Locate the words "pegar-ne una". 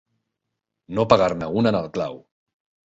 1.13-1.75